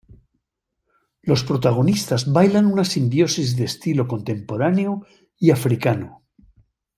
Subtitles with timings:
[1.21, 5.05] Los protagonistas bailan una simbiosis de estilo contemporáneo
[5.37, 6.23] y africano.